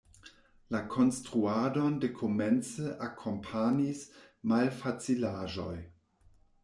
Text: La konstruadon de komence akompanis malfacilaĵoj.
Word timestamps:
La 0.75 0.79
konstruadon 0.93 1.99
de 2.05 2.09
komence 2.21 2.95
akompanis 3.09 4.01
malfacilaĵoj. 4.53 5.75